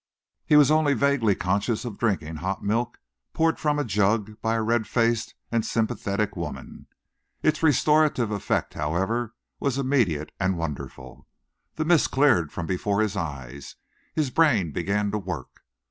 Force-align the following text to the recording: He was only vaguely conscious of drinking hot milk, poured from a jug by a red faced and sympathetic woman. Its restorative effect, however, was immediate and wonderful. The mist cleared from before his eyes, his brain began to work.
He 0.47 0.55
was 0.55 0.71
only 0.71 0.95
vaguely 0.95 1.35
conscious 1.35 1.85
of 1.85 1.99
drinking 1.99 2.37
hot 2.37 2.63
milk, 2.63 2.97
poured 3.33 3.59
from 3.59 3.77
a 3.77 3.83
jug 3.83 4.41
by 4.41 4.55
a 4.55 4.61
red 4.63 4.87
faced 4.87 5.35
and 5.51 5.63
sympathetic 5.63 6.35
woman. 6.35 6.87
Its 7.43 7.61
restorative 7.61 8.31
effect, 8.31 8.73
however, 8.73 9.35
was 9.59 9.77
immediate 9.77 10.31
and 10.39 10.57
wonderful. 10.57 11.27
The 11.75 11.85
mist 11.85 12.09
cleared 12.09 12.51
from 12.51 12.65
before 12.65 12.99
his 13.01 13.15
eyes, 13.15 13.75
his 14.15 14.31
brain 14.31 14.71
began 14.71 15.11
to 15.11 15.19
work. 15.19 15.61